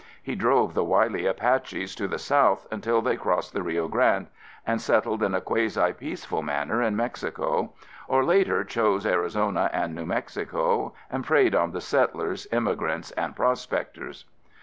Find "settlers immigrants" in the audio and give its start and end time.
11.81-13.11